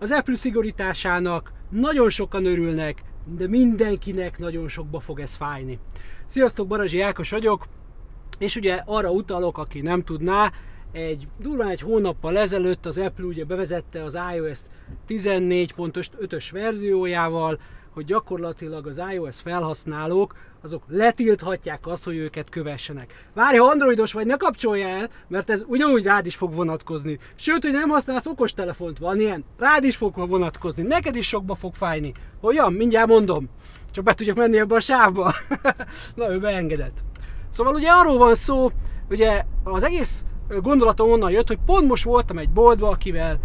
[0.00, 5.78] az Apple szigorításának nagyon sokan örülnek, de mindenkinek nagyon sokba fog ez fájni.
[6.26, 7.64] Sziasztok, Barazsi Ákos vagyok,
[8.38, 10.52] és ugye arra utalok, aki nem tudná,
[10.92, 14.58] egy durván egy hónappal ezelőtt az Apple ugye bevezette az iOS
[15.08, 17.58] 14.5-ös verziójával,
[17.90, 23.26] hogy gyakorlatilag az iOS felhasználók azok letilthatják azt, hogy őket kövessenek.
[23.34, 27.18] Várj, ha androidos vagy, ne kapcsolja el, mert ez ugyanúgy rád is fog vonatkozni.
[27.34, 31.74] Sőt, hogy nem használsz okostelefont, van ilyen, rád is fog vonatkozni, neked is sokba fog
[31.74, 32.12] fájni.
[32.40, 33.48] Olyan, mindjárt mondom.
[33.90, 35.32] Csak be tudjak menni ebbe a sávba.
[36.14, 36.98] Na, ő beengedett.
[37.50, 38.70] Szóval ugye arról van szó,
[39.08, 40.24] ugye az egész
[40.62, 43.38] gondolatom onnan jött, hogy pont most voltam egy boltba, akivel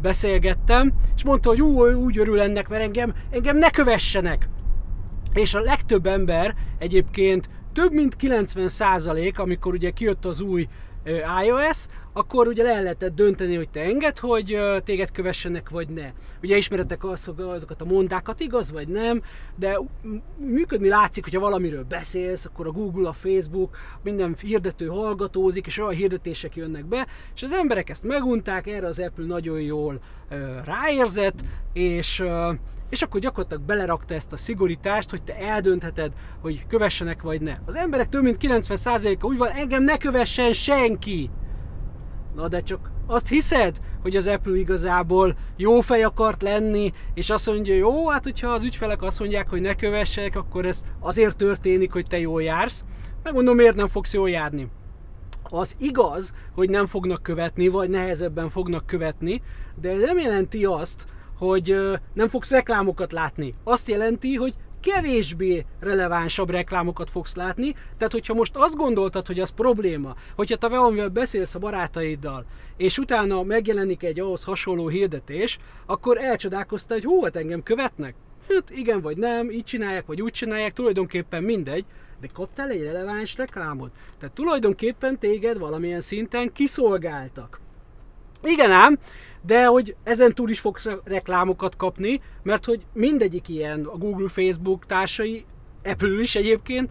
[0.00, 4.48] beszélgettem, és mondta, hogy ú, úgy örül ennek, mert engem, engem ne kövessenek.
[5.32, 10.68] És a legtöbb ember egyébként több mint 90 százalék, amikor ugye kijött az új
[11.44, 16.12] iOS, akkor ugye le lehetett dönteni, hogy te enged, hogy téged kövessenek, vagy ne.
[16.42, 19.22] Ugye ismeretek az, azokat a mondákat, igaz vagy nem,
[19.56, 19.78] de
[20.36, 25.92] működni látszik, hogyha valamiről beszélsz, akkor a Google, a Facebook, minden hirdető hallgatózik, és olyan
[25.92, 30.00] hirdetések jönnek be, és az emberek ezt megunták, erre az Apple nagyon jól
[30.64, 31.40] ráérzett,
[31.72, 32.22] és
[32.92, 37.56] és akkor gyakorlatilag belerakta ezt a szigorítást, hogy te eldöntheted, hogy kövessenek vagy ne.
[37.64, 41.30] Az emberek több mint 90%-a úgy van, engem ne kövessen senki.
[42.34, 47.46] Na de csak azt hiszed, hogy az Apple igazából jó fej akart lenni, és azt
[47.46, 51.92] mondja, jó, hát hogyha az ügyfelek azt mondják, hogy ne kövessek, akkor ez azért történik,
[51.92, 52.84] hogy te jól jársz.
[53.22, 54.70] Megmondom, miért nem fogsz jól járni.
[55.42, 59.42] Az igaz, hogy nem fognak követni, vagy nehezebben fognak követni,
[59.80, 61.06] de ez nem jelenti azt,
[61.38, 61.76] hogy
[62.12, 63.54] nem fogsz reklámokat látni.
[63.64, 69.50] Azt jelenti, hogy kevésbé relevánsabb reklámokat fogsz látni, tehát hogyha most azt gondoltad, hogy az
[69.50, 72.44] probléma, hogyha te valamivel beszélsz a barátaiddal,
[72.76, 78.14] és utána megjelenik egy ahhoz hasonló hirdetés, akkor elcsodálkoztál, hogy hú, hát engem követnek?
[78.48, 81.84] Hát igen vagy nem, így csinálják, vagy úgy csinálják, tulajdonképpen mindegy,
[82.20, 83.90] de kaptál egy releváns reklámot.
[84.18, 87.60] Tehát tulajdonképpen téged valamilyen szinten kiszolgáltak.
[88.42, 88.98] Igen ám,
[89.46, 94.86] de hogy ezen túl is fogsz reklámokat kapni, mert hogy mindegyik ilyen, a Google, Facebook
[94.86, 95.44] társai,
[95.84, 96.90] Apple is egyébként,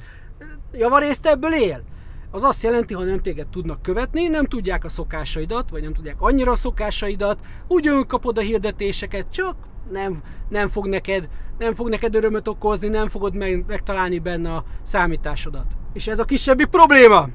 [0.74, 1.84] javarészt ebből él.
[2.32, 6.16] Az azt jelenti, ha nem téged tudnak követni, nem tudják a szokásaidat, vagy nem tudják
[6.20, 9.56] annyira a szokásaidat, úgy kapod a hirdetéseket, csak
[9.92, 14.64] nem, nem, fog neked, nem fog neked örömöt okozni, nem fogod meg, megtalálni benne a
[14.82, 15.66] számításodat.
[15.94, 17.28] És ez a kisebbik probléma.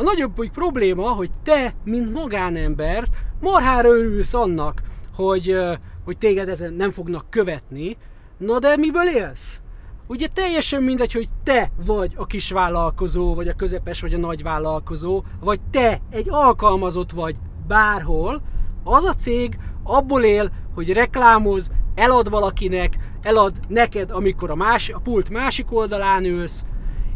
[0.00, 3.04] A nagyobbik probléma, hogy te, mint magánember,
[3.40, 4.82] marhára örülsz annak,
[5.14, 5.56] hogy,
[6.04, 7.96] hogy téged ezen nem fognak követni,
[8.38, 9.60] na de miből élsz?
[10.06, 15.60] Ugye teljesen mindegy, hogy te vagy a kisvállalkozó, vagy a közepes, vagy a nagyvállalkozó, vagy
[15.70, 18.42] te egy alkalmazott vagy bárhol,
[18.84, 24.98] az a cég abból él, hogy reklámoz, elad valakinek, elad neked, amikor a, más, a
[24.98, 26.64] pult másik oldalán ülsz,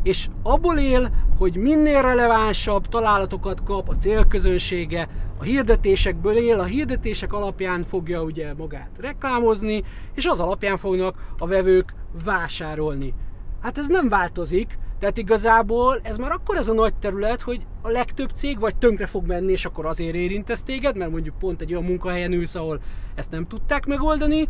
[0.04, 5.08] és abból él, hogy minél relevánsabb találatokat kap a célközönsége,
[5.38, 9.84] a hirdetésekből él, a hirdetések alapján fogja ugye magát reklámozni,
[10.14, 11.94] és az alapján fognak a vevők
[12.24, 13.14] vásárolni.
[13.62, 17.88] Hát ez nem változik, tehát igazából ez már akkor ez a nagy terület, hogy a
[17.88, 21.60] legtöbb cég vagy tönkre fog menni, és akkor azért érint ez téged, mert mondjuk pont
[21.60, 22.80] egy olyan munkahelyen ülsz, ahol
[23.14, 24.48] ezt nem tudták megoldani,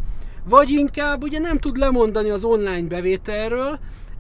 [0.49, 3.78] vagy inkább ugye nem tud lemondani az online bevételről,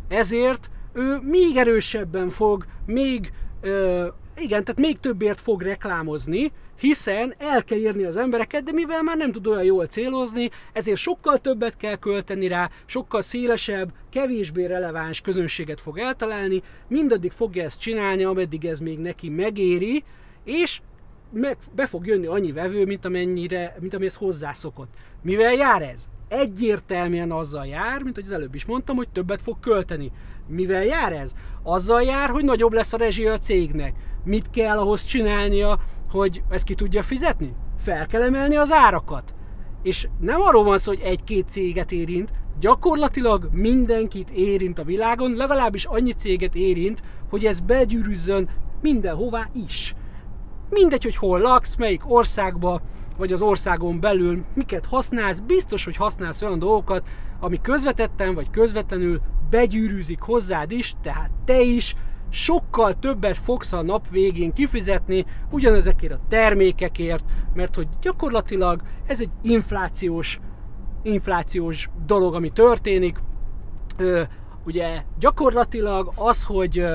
[0.08, 4.06] ezért ő még erősebben fog, még, ö,
[4.36, 9.16] igen, tehát még többért fog reklámozni, hiszen el kell érni az embereket, de mivel már
[9.16, 15.20] nem tud olyan jól célozni, ezért sokkal többet kell költeni rá, sokkal szélesebb, kevésbé releváns
[15.20, 20.04] közönséget fog eltalálni, mindaddig fogja ezt csinálni, ameddig ez még neki megéri,
[20.44, 20.80] és
[21.32, 24.94] meg, be fog jönni annyi vevő, mint amennyire, mint amihez hozzászokott.
[25.22, 26.08] Mivel jár ez?
[26.28, 30.12] Egyértelműen azzal jár, mint hogy az előbb is mondtam, hogy többet fog költeni.
[30.46, 31.34] Mivel jár ez?
[31.62, 33.94] Azzal jár, hogy nagyobb lesz a rezsi a cégnek.
[34.24, 35.80] Mit kell ahhoz csinálnia,
[36.10, 37.54] hogy ezt ki tudja fizetni?
[37.78, 39.34] Fel kell emelni az árakat.
[39.82, 45.84] És nem arról van szó, hogy egy-két céget érint, gyakorlatilag mindenkit érint a világon, legalábbis
[45.84, 48.48] annyi céget érint, hogy ez begyűrűzzön
[48.82, 49.94] mindenhová is.
[50.70, 52.80] Mindegy, hogy hol laksz, melyik országba,
[53.16, 57.06] vagy az országon belül miket használsz, biztos, hogy használsz olyan dolgokat,
[57.40, 59.20] ami közvetetten vagy közvetlenül
[59.50, 61.94] begyűrűzik hozzád is, tehát te is
[62.30, 67.24] sokkal többet fogsz a nap végén kifizetni ugyanezekért a termékekért,
[67.54, 70.40] mert hogy gyakorlatilag ez egy inflációs,
[71.02, 73.18] inflációs dolog, ami történik.
[73.96, 74.22] Ö,
[74.64, 76.86] ugye gyakorlatilag az, hogy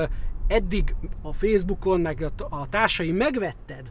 [0.46, 3.90] eddig a Facebookon, meg a társai megvetted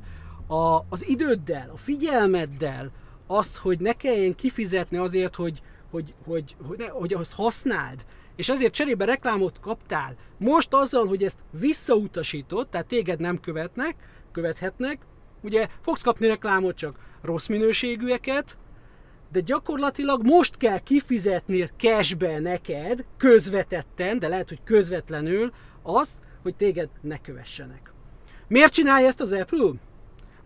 [0.50, 2.92] a, az időddel, a figyelmeddel,
[3.28, 5.62] azt, hogy ne kelljen kifizetni azért, hogy,
[5.92, 8.06] hogy, hogy, hogy, ne, hogy azt használd,
[8.36, 10.16] és ezért cserébe reklámot kaptál.
[10.38, 13.96] Most azzal, hogy ezt visszautasítod, tehát téged nem követnek,
[14.32, 15.02] követhetnek,
[15.42, 18.58] ugye fogsz kapni reklámot csak rossz minőségűeket,
[19.32, 26.90] de gyakorlatilag most kell kifizetni cashbe neked, közvetetten, de lehet, hogy közvetlenül, azt, hogy téged
[27.02, 27.92] ne kövessenek.
[28.48, 29.72] Miért csinálja ezt az Apple?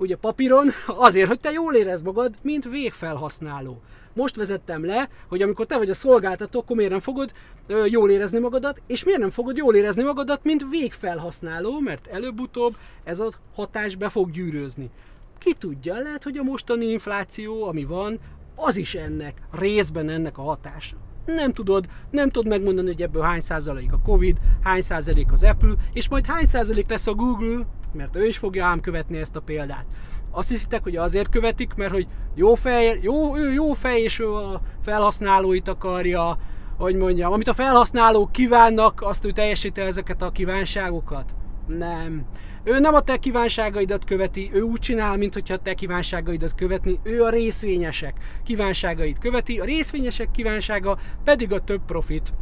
[0.04, 3.82] Ugye papíron azért, hogy te jól érezd magad, mint végfelhasználó.
[4.14, 7.34] Most vezettem le, hogy amikor te vagy a szolgáltató, akkor miért nem fogod
[7.68, 12.76] ö, jól érezni magadat, és miért nem fogod jól érezni magadat, mint végfelhasználó, mert előbb-utóbb
[13.04, 14.90] ez a hatás be fog gyűrőzni.
[15.38, 18.20] Ki tudja, lehet, hogy a mostani infláció, ami van,
[18.56, 20.96] az is ennek, részben ennek a hatása.
[21.26, 25.74] Nem tudod, nem tudod megmondani, hogy ebből hány százalék a Covid, hány százalék az Apple,
[25.94, 29.42] és majd hány százalék lesz a Google, mert ő is fogja ám követni ezt a
[29.42, 29.86] példát.
[30.31, 34.34] Azt hiszitek, hogy azért követik, mert hogy jó fej, jó, ő jó fej, és ő
[34.34, 36.38] a felhasználóit akarja,
[36.78, 41.36] hogy mondjam, amit a felhasználók kívánnak, azt ő teljesíti ezeket a kívánságokat?
[41.68, 42.25] Nem.
[42.63, 47.30] Ő nem a te kívánságaidat követi, ő úgy csinál, mintha te kívánságaidat követni, ő a
[47.30, 48.13] részvényesek
[48.44, 52.34] kívánságait követi, a részvényesek kívánsága pedig a több profit.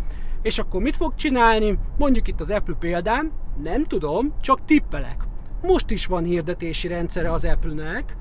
[0.42, 1.78] És akkor mit fog csinálni?
[1.98, 3.32] Mondjuk itt az Apple példán,
[3.64, 5.31] nem tudom, csak tippelek.
[5.62, 8.16] Most is van hirdetési rendszere az Apple-nek.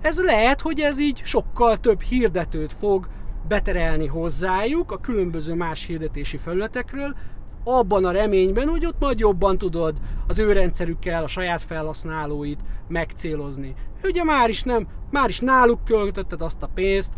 [0.00, 3.08] Ez lehet, hogy ez így sokkal több hirdetőt fog
[3.48, 7.14] beterelni hozzájuk a különböző más hirdetési felületekről,
[7.64, 9.96] abban a reményben, hogy ott majd jobban tudod
[10.26, 13.74] az ő rendszerükkel a saját felhasználóit megcélozni.
[14.02, 17.12] Ugye már is nem, már is náluk költötted azt a pénzt,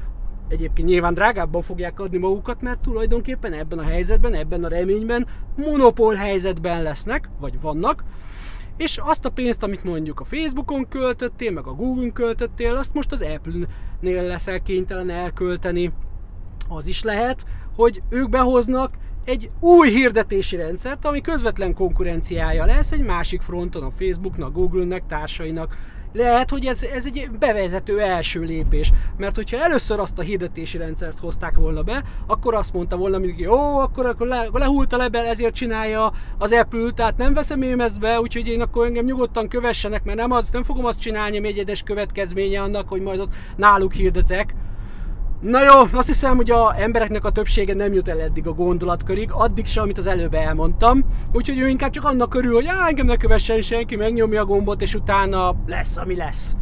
[0.48, 5.26] egyébként nyilván drágábban fogják adni magukat, mert tulajdonképpen ebben a helyzetben, ebben a reményben
[5.56, 8.04] monopól helyzetben lesznek, vagy vannak,
[8.76, 13.12] és azt a pénzt, amit mondjuk a Facebookon költöttél, meg a Google-on költöttél, azt most
[13.12, 15.92] az Apple-nél leszel kénytelen elkölteni.
[16.68, 17.44] Az is lehet,
[17.76, 18.94] hogy ők behoznak
[19.24, 25.76] egy új hirdetési rendszert, ami közvetlen konkurenciája lesz egy másik fronton a Facebooknak, Google-nek, társainak.
[26.16, 31.18] Lehet, hogy ez, ez egy bevezető első lépés, mert hogyha először azt a hirdetési rendszert
[31.18, 35.26] hozták volna be, akkor azt mondta volna hogy jó, akkor, akkor le, lehult a lebel,
[35.26, 39.48] ezért csinálja az Apple, tehát nem veszem én ezt be, úgyhogy én akkor engem nyugodtan
[39.48, 43.32] kövessenek, mert nem, az, nem fogom azt csinálni, ami egyedes következménye annak, hogy majd ott
[43.56, 44.54] náluk hirdetek
[45.44, 49.28] Na jó, azt hiszem, hogy a embereknek a többsége nem jut el eddig a gondolatkörig,
[49.32, 51.04] addig sem, amit az előbb elmondtam.
[51.32, 54.82] Úgyhogy ő inkább csak annak körül, hogy á, engem ne kövessen senki, megnyomja a gombot,
[54.82, 56.56] és utána lesz, ami lesz.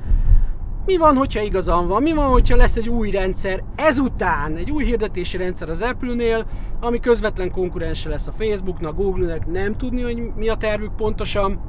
[0.86, 2.02] Mi van, hogyha igazam van?
[2.02, 6.46] Mi van, hogyha lesz egy új rendszer ezután, egy új hirdetési rendszer az Apple-nél,
[6.80, 11.60] ami közvetlen konkurense lesz a Facebooknak, Google-nek, nem tudni, hogy mi a tervük pontosan,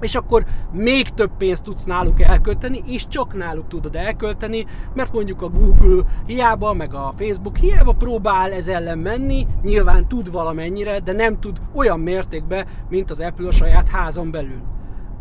[0.00, 5.42] és akkor még több pénzt tudsz náluk elkölteni, és csak náluk tudod elkölteni, mert mondjuk
[5.42, 11.12] a Google hiába, meg a Facebook hiába próbál ez ellen menni, nyilván tud valamennyire, de
[11.12, 14.60] nem tud olyan mértékben, mint az Apple a saját házon belül.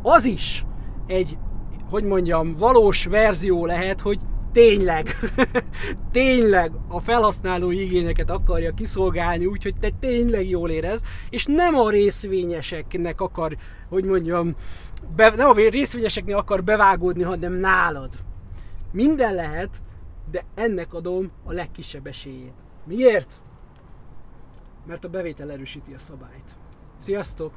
[0.02, 0.66] Az is
[1.08, 1.38] egy,
[1.90, 4.20] hogy mondjam, valós verzió lehet, hogy
[4.52, 5.16] tényleg,
[6.12, 13.22] tényleg a felhasználói igényeket akarja kiszolgálni, úgyhogy te tényleg jól érez, és nem a részvényeseknek
[13.22, 13.58] akar,
[13.90, 14.56] hogy mondjam,
[15.16, 18.14] be, nem a részvényeseknél akar bevágódni, hanem nálad.
[18.92, 19.82] Minden lehet,
[20.32, 22.54] de ennek adom a legkisebb esélyét.
[22.86, 23.42] Miért?
[24.88, 26.56] Mert a bevétel erősíti a szabályt.
[27.00, 27.54] Sziasztok!